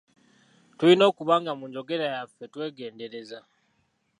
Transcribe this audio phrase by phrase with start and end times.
[0.77, 3.39] Tulina okuba nga mu njogera yaffe twegendereza.